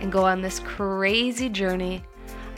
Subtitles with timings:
[0.00, 2.02] and go on this crazy journey.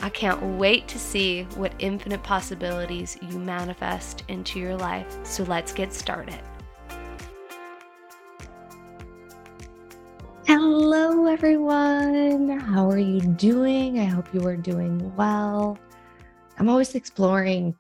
[0.01, 5.07] I can't wait to see what infinite possibilities you manifest into your life.
[5.25, 6.41] So let's get started.
[10.47, 12.59] Hello, everyone.
[12.59, 14.01] How are you doing?
[14.01, 15.79] I hope you are doing well.
[16.59, 17.75] I'm always exploring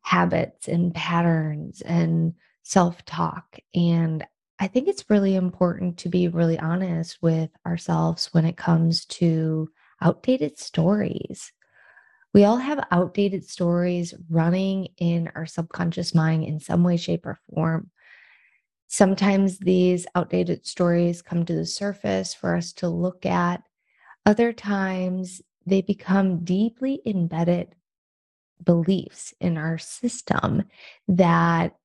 [0.00, 2.32] habits and patterns and
[2.62, 3.58] self talk.
[3.74, 4.26] And
[4.60, 9.68] I think it's really important to be really honest with ourselves when it comes to
[10.00, 11.52] outdated stories.
[12.34, 17.38] We all have outdated stories running in our subconscious mind in some way, shape, or
[17.54, 17.90] form.
[18.88, 23.62] Sometimes these outdated stories come to the surface for us to look at.
[24.26, 27.74] Other times they become deeply embedded
[28.64, 30.64] beliefs in our system
[31.06, 31.76] that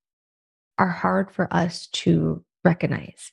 [0.79, 3.31] are hard for us to recognize.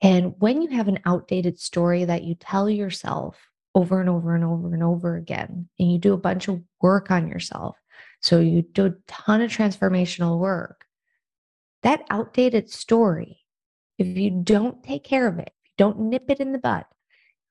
[0.00, 3.38] And when you have an outdated story that you tell yourself
[3.74, 7.10] over and over and over and over again, and you do a bunch of work
[7.10, 7.76] on yourself,
[8.20, 10.84] so you do a ton of transformational work,
[11.82, 13.40] that outdated story,
[13.98, 16.84] if you don't take care of it, don't nip it in the bud,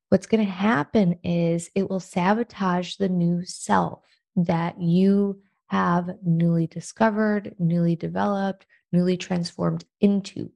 [0.09, 4.03] what's going to happen is it will sabotage the new self
[4.35, 10.51] that you have newly discovered, newly developed, newly transformed into.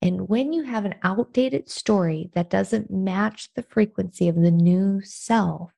[0.00, 5.00] And when you have an outdated story that doesn't match the frequency of the new
[5.02, 5.72] self,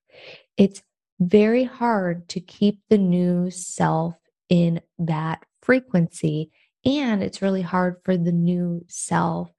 [0.56, 0.82] it's
[1.18, 4.14] very hard to keep the new self
[4.48, 6.50] in that frequency.
[6.84, 9.50] And it's really hard for the new self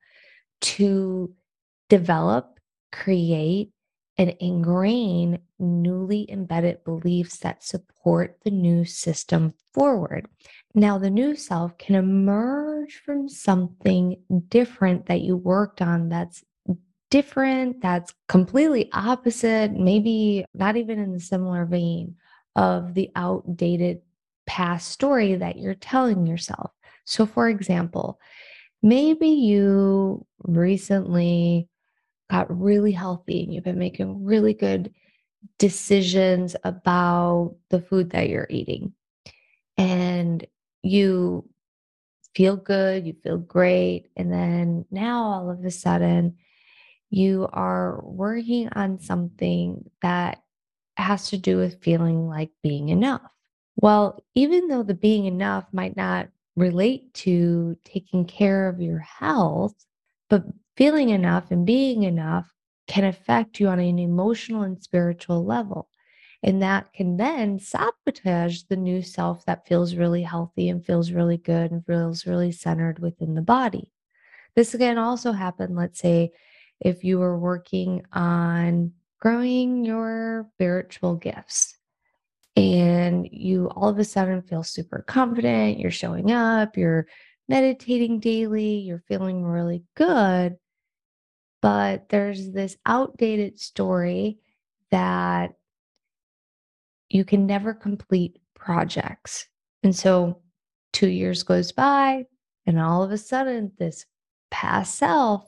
[0.62, 1.34] to
[1.90, 2.60] develop,
[2.92, 3.72] create,
[4.18, 10.28] and ingrain newly embedded beliefs that support the new system forward.
[10.74, 16.44] Now, the new self can emerge from something different that you worked on that's
[17.09, 22.16] different, that's completely opposite, maybe not even in the similar vein
[22.56, 24.02] of the outdated
[24.46, 26.72] past story that you're telling yourself.
[27.06, 28.20] So, for example,
[28.81, 31.68] maybe you recently
[32.30, 34.94] got really healthy and you've been making really good
[35.60, 38.94] decisions about the food that you're eating.
[39.78, 40.46] And
[40.84, 41.47] you
[42.36, 44.09] feel good, you feel great.
[44.16, 46.38] And then now all of a sudden,
[47.09, 50.42] you are working on something that
[50.97, 53.22] has to do with feeling like being enough.
[53.75, 59.74] Well, even though the being enough might not relate to taking care of your health,
[60.30, 60.46] but
[60.78, 62.53] feeling enough and being enough
[62.88, 65.90] can affect you on an emotional and spiritual level.
[66.44, 71.38] And that can then sabotage the new self that feels really healthy and feels really
[71.38, 73.91] good and feels really centered within the body.
[74.56, 76.31] This can also happen, let's say,
[76.80, 81.78] if you were working on growing your spiritual gifts
[82.56, 87.07] and you all of a sudden feel super confident, you're showing up, you're
[87.47, 90.57] meditating daily, you're feeling really good.
[91.62, 94.40] But there's this outdated story
[94.90, 95.53] that
[97.14, 99.48] you can never complete projects.
[99.84, 100.42] And so
[100.94, 102.26] two years goes by,
[102.66, 104.06] and all of a sudden, this
[104.50, 105.48] past self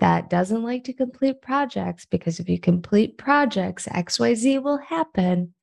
[0.00, 5.54] that doesn't like to complete projects, because if you complete projects, XYZ will happen.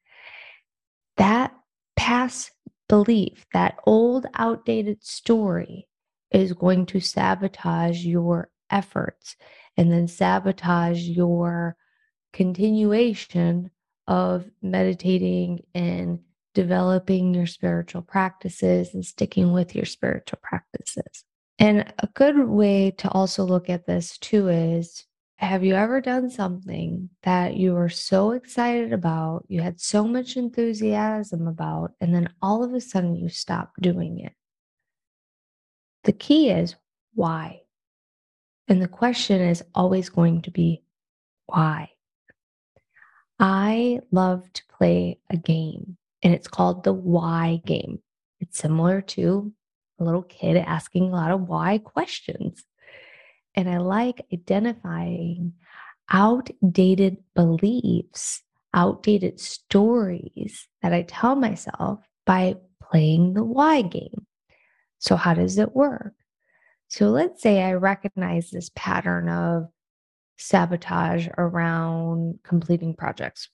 [1.17, 1.53] That
[1.95, 2.51] past
[2.87, 5.87] belief, that old outdated story
[6.31, 9.35] is going to sabotage your efforts
[9.77, 11.75] and then sabotage your
[12.33, 13.69] continuation
[14.07, 16.19] of meditating and
[16.53, 21.23] developing your spiritual practices and sticking with your spiritual practices.
[21.59, 25.05] And a good way to also look at this too is
[25.37, 30.37] have you ever done something that you were so excited about, you had so much
[30.37, 34.33] enthusiasm about, and then all of a sudden you stop doing it?
[36.03, 36.75] The key is
[37.13, 37.61] why?
[38.67, 40.83] And the question is always going to be
[41.45, 41.90] why?
[43.41, 47.97] I love to play a game, and it's called the why game.
[48.39, 49.51] It's similar to
[49.99, 52.63] a little kid asking a lot of why questions.
[53.55, 55.53] And I like identifying
[56.11, 58.43] outdated beliefs,
[58.75, 64.27] outdated stories that I tell myself by playing the why game.
[64.99, 66.13] So, how does it work?
[66.89, 69.69] So, let's say I recognize this pattern of
[70.41, 73.49] sabotage around completing projects.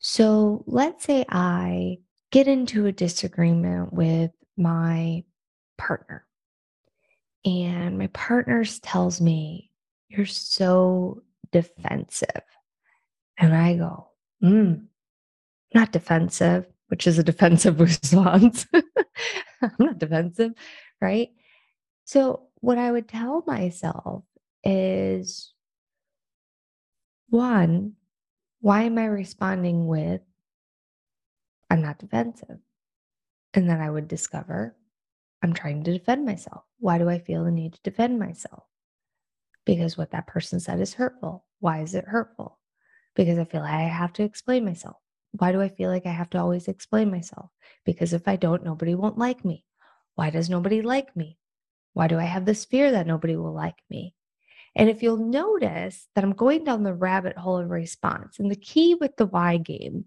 [0.00, 1.98] So, let's say I
[2.30, 5.24] get into a disagreement with my
[5.76, 6.24] partner,
[7.44, 9.70] and my partner tells me,
[10.08, 12.42] You're so defensive.
[13.38, 14.08] And I go,
[14.42, 14.84] mm,
[15.74, 18.66] not defensive, which is a defensive response.
[19.62, 20.52] I'm not defensive,
[21.00, 21.28] right?
[22.04, 24.24] So, what I would tell myself
[24.64, 25.52] is
[27.28, 27.94] one,
[28.60, 30.20] why am I responding with,
[31.70, 32.58] I'm not defensive?
[33.54, 34.76] And then I would discover,
[35.42, 36.64] I'm trying to defend myself.
[36.78, 38.64] Why do I feel the need to defend myself?
[39.68, 41.44] because what that person said is hurtful.
[41.60, 42.58] Why is it hurtful?
[43.14, 44.96] Because I feel like I have to explain myself.
[45.32, 47.50] Why do I feel like I have to always explain myself?
[47.84, 49.66] Because if I don't, nobody won't like me.
[50.14, 51.36] Why does nobody like me?
[51.92, 54.14] Why do I have this fear that nobody will like me?
[54.78, 58.56] And if you'll notice that I'm going down the rabbit hole of response, and the
[58.56, 60.04] key with the why game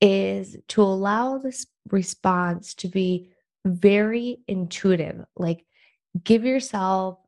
[0.00, 3.30] is to allow this response to be
[3.64, 5.24] very intuitive.
[5.36, 5.64] Like
[6.24, 7.18] give yourself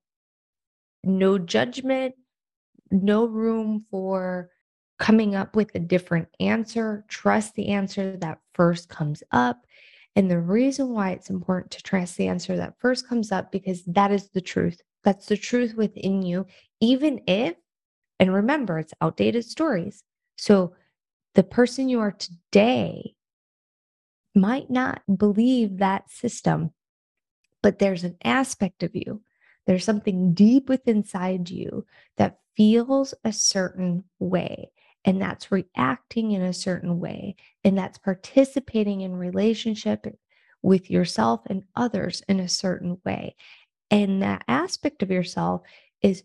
[1.04, 2.16] no judgment,
[2.90, 4.50] no room for
[4.98, 7.04] coming up with a different answer.
[7.08, 9.66] Trust the answer that first comes up.
[10.16, 13.82] And the reason why it's important to trust the answer that first comes up because
[13.84, 14.80] that is the truth.
[15.04, 16.46] That's the truth within you,
[16.80, 17.56] even if,
[18.18, 20.04] and remember, it's outdated stories.
[20.36, 20.74] So
[21.34, 23.14] the person you are today
[24.34, 26.72] might not believe that system,
[27.62, 29.22] but there's an aspect of you
[29.66, 34.70] there's something deep within inside you that feels a certain way
[35.04, 40.06] and that's reacting in a certain way and that's participating in relationship
[40.62, 43.34] with yourself and others in a certain way
[43.92, 45.62] and that aspect of yourself
[46.02, 46.24] is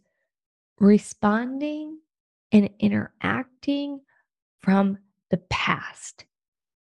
[0.80, 2.00] responding
[2.52, 4.00] and interacting
[4.58, 4.98] from
[5.30, 6.26] the past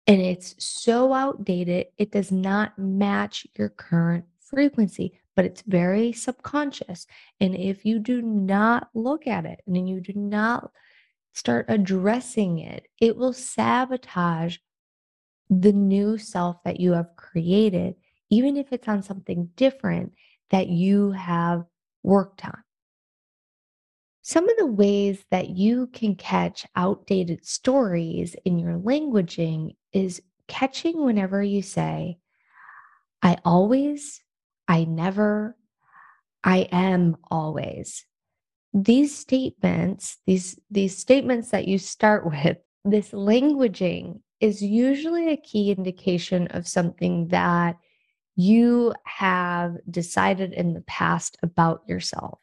[0.06, 7.06] and it's so outdated it does not match your current frequency but it's very subconscious.
[7.41, 10.70] And if you do not look at it and you do not
[11.32, 14.59] start addressing it, it will sabotage
[15.50, 17.97] the new self that you have created,
[18.31, 20.12] even if it's on something different
[20.50, 21.64] that you have
[22.02, 22.58] worked on.
[24.23, 31.05] Some of the ways that you can catch outdated stories in your languaging is catching
[31.05, 32.19] whenever you say,
[33.23, 34.23] I always
[34.69, 35.56] I never,
[36.43, 38.05] I am always.
[38.73, 45.70] These statements, these these statements that you start with, this languaging is usually a key
[45.70, 47.76] indication of something that
[48.37, 52.41] you have decided in the past about yourself.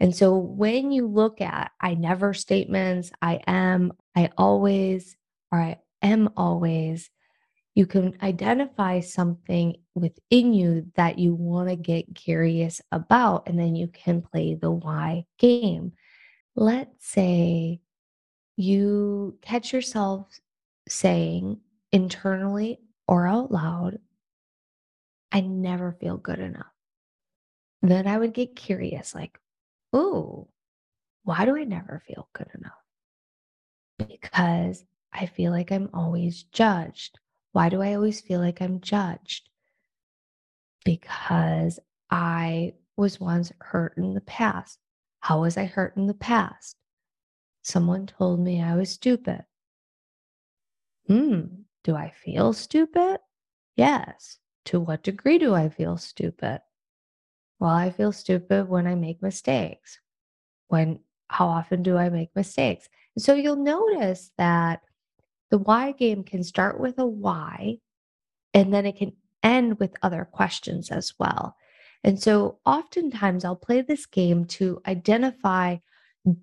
[0.00, 5.16] And so when you look at I never statements, I am, I always,
[5.52, 7.08] or I am always,
[7.74, 13.76] you can identify something within you that you want to get curious about, and then
[13.76, 15.92] you can play the why game.
[16.54, 17.80] Let's say
[18.56, 20.26] you catch yourself
[20.88, 21.60] saying
[21.92, 23.98] internally or out loud,
[25.32, 26.72] I never feel good enough.
[27.80, 29.38] Then I would get curious, like,
[29.92, 30.48] oh,
[31.24, 32.72] why do I never feel good enough?
[33.98, 37.18] Because I feel like I'm always judged.
[37.52, 39.48] Why do I always feel like I'm judged?
[40.84, 41.78] Because
[42.10, 44.78] I was once hurt in the past.
[45.20, 46.76] How was I hurt in the past?
[47.62, 49.44] Someone told me I was stupid.
[51.06, 53.20] Hmm, do I feel stupid?
[53.76, 54.38] Yes.
[54.66, 56.60] To what degree do I feel stupid?
[57.58, 59.98] Well, I feel stupid when I make mistakes.
[60.68, 62.88] When how often do I make mistakes?
[63.16, 64.82] And so you'll notice that
[65.50, 67.78] the why game can start with a why,
[68.54, 71.56] and then it can end with other questions as well.
[72.04, 75.76] And so oftentimes I'll play this game to identify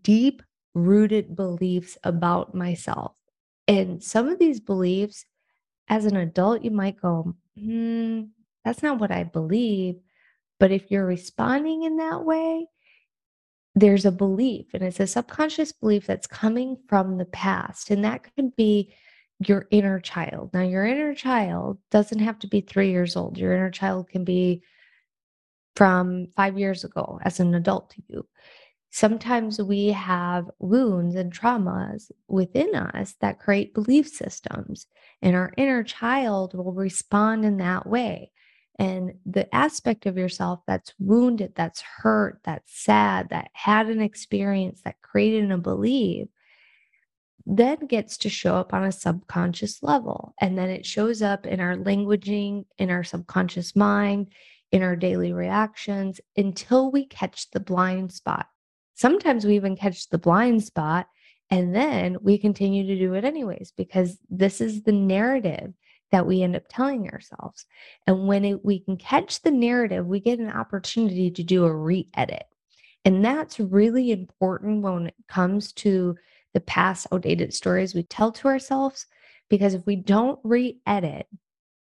[0.02, 0.42] deep
[0.74, 3.14] rooted beliefs about myself.
[3.68, 5.26] And some of these beliefs,
[5.88, 8.22] as an adult, you might go, hmm,
[8.66, 9.96] that's not what I believe.
[10.60, 12.68] But if you're responding in that way,
[13.75, 18.24] there's a belief and it's a subconscious belief that's coming from the past and that
[18.36, 18.94] could be
[19.48, 23.54] your inner child now your inner child doesn't have to be three years old your
[23.54, 24.62] inner child can be
[25.75, 28.28] from five years ago as an adult to you
[28.91, 34.88] Sometimes we have wounds and traumas within us that create belief systems,
[35.22, 38.31] and our inner child will respond in that way.
[38.79, 44.81] And the aspect of yourself that's wounded, that's hurt, that's sad, that had an experience
[44.86, 46.27] that created a belief,
[47.46, 50.34] then gets to show up on a subconscious level.
[50.39, 54.27] And then it shows up in our languaging, in our subconscious mind,
[54.72, 58.48] in our daily reactions until we catch the blind spot.
[59.00, 61.08] Sometimes we even catch the blind spot
[61.50, 65.72] and then we continue to do it anyways because this is the narrative
[66.12, 67.65] that we end up telling ourselves.
[68.08, 71.74] And when it, we can catch the narrative, we get an opportunity to do a
[71.74, 72.44] re edit.
[73.06, 76.18] And that's really important when it comes to
[76.53, 79.08] the past outdated stories we tell to ourselves.
[79.50, 81.25] Because if we don't re edit,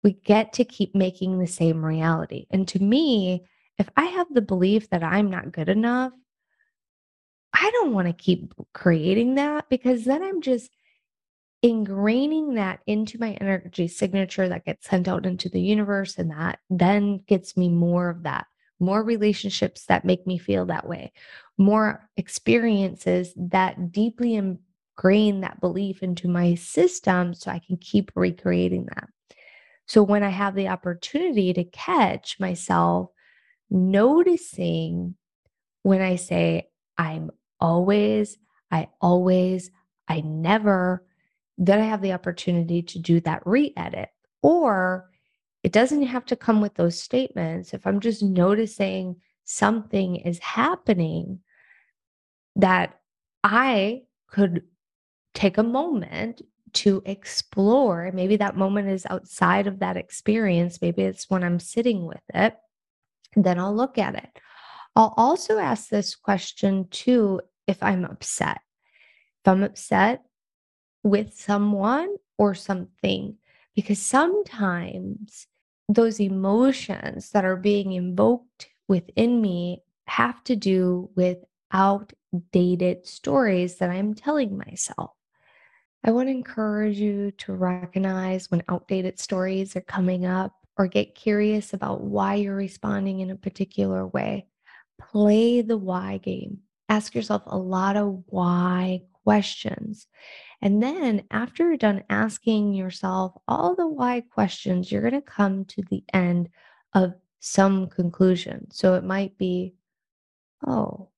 [0.03, 2.47] we get to keep making the same reality.
[2.51, 3.45] And to me,
[3.77, 6.15] if I have the belief that I'm not good enough,
[7.55, 10.71] I don't want to keep creating that because then I'm just
[11.65, 16.19] ingraining that into my energy signature that gets sent out into the universe.
[16.19, 18.47] And that then gets me more of that,
[18.81, 21.13] more relationships that make me feel that way,
[21.57, 28.87] more experiences that deeply ingrain that belief into my system so I can keep recreating
[28.87, 29.09] that.
[29.87, 33.11] So when I have the opportunity to catch myself
[33.71, 35.15] noticing
[35.83, 36.69] when I say,
[36.99, 37.31] I'm
[37.65, 38.37] always,
[38.71, 39.71] I always,
[40.07, 41.03] I never,
[41.57, 44.11] then I have the opportunity to do that re edit.
[44.43, 45.09] Or
[45.63, 47.73] it doesn't have to come with those statements.
[47.73, 51.41] If I'm just noticing something is happening
[52.57, 53.01] that
[53.43, 54.63] I could
[55.33, 56.43] take a moment
[56.75, 58.11] to explore.
[58.13, 60.83] Maybe that moment is outside of that experience.
[60.83, 62.57] Maybe it's when I'm sitting with it.
[63.37, 64.39] Then I'll look at it.
[64.97, 68.61] I'll also ask this question too if I'm upset.
[69.45, 70.23] If I'm upset
[71.03, 73.37] with someone or something,
[73.75, 75.47] because sometimes
[75.89, 81.39] those emotions that are being invoked within me have to do with
[81.73, 85.11] outdated stories that I'm telling myself.
[86.05, 91.15] I want to encourage you to recognize when outdated stories are coming up or get
[91.15, 94.47] curious about why you're responding in a particular way.
[95.01, 96.64] Play the why game.
[96.89, 100.07] Ask yourself a lot of why questions.
[100.61, 105.65] And then, after you're done asking yourself all the why questions, you're going to come
[105.67, 106.49] to the end
[106.95, 108.71] of some conclusion.
[108.71, 109.75] So it might be,
[110.67, 111.09] oh,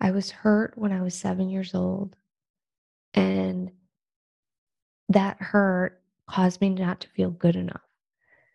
[0.00, 2.16] I was hurt when I was seven years old.
[3.14, 3.70] And
[5.08, 7.82] that hurt caused me not to feel good enough.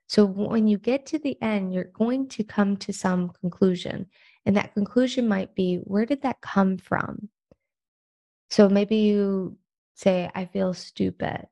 [0.07, 4.07] So when you get to the end, you're going to come to some conclusion.
[4.45, 7.29] And that conclusion might be where did that come from?
[8.49, 9.57] So maybe you
[9.95, 11.47] say, I feel stupid.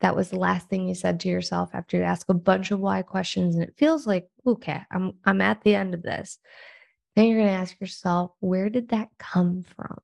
[0.00, 2.80] That was the last thing you said to yourself after you ask a bunch of
[2.80, 3.54] why questions.
[3.54, 6.38] And it feels like, okay, I'm I'm at the end of this.
[7.14, 9.98] Then you're going to ask yourself, where did that come from?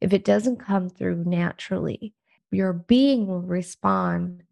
[0.00, 2.12] If it doesn't come through naturally,
[2.50, 4.42] your being will respond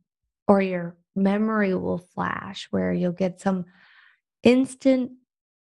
[0.46, 3.64] or your memory will flash where you'll get some
[4.42, 5.10] instant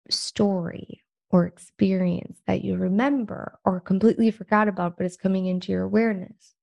[0.10, 1.03] story
[1.34, 6.54] or experience that you remember or completely forgot about, but it's coming into your awareness.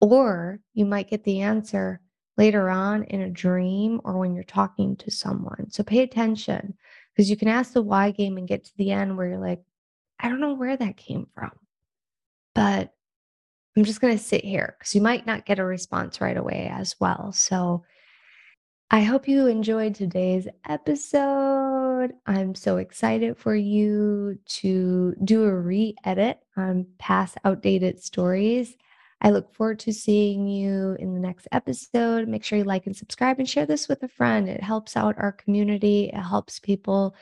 [0.00, 2.00] Or you might get the answer
[2.36, 5.70] later on in a dream or when you're talking to someone.
[5.70, 6.74] So pay attention
[7.14, 9.62] because you can ask the why game and get to the end where you're like,
[10.18, 11.52] I don't know where that came from,
[12.56, 12.92] but
[13.76, 16.68] I'm just going to sit here because you might not get a response right away
[16.72, 17.30] as well.
[17.32, 17.84] So
[18.90, 21.87] I hope you enjoyed today's episode.
[22.26, 28.76] I'm so excited for you to do a re edit on past outdated stories.
[29.20, 32.28] I look forward to seeing you in the next episode.
[32.28, 34.48] Make sure you like and subscribe and share this with a friend.
[34.48, 37.14] It helps out our community, it helps people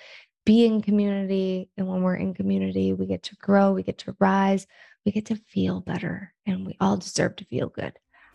[0.44, 1.68] be in community.
[1.76, 4.66] And when we're in community, we get to grow, we get to rise,
[5.04, 7.92] we get to feel better, and we all deserve to feel good.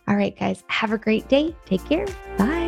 [0.08, 1.54] All right, guys, have a great day.
[1.64, 2.06] Take care.
[2.36, 2.61] Bye.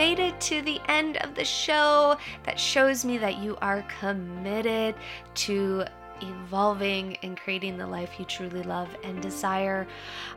[0.00, 2.16] Made it to the end of the show.
[2.44, 4.94] That shows me that you are committed
[5.34, 5.84] to
[6.22, 9.86] evolving and creating the life you truly love and desire.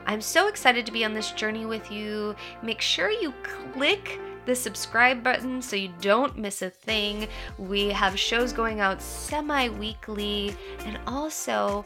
[0.06, 2.36] I'm so excited to be on this journey with you.
[2.62, 3.34] Make sure you
[3.72, 7.30] click the subscribe button so you don't miss a thing.
[7.58, 11.86] We have shows going out semi weekly, and also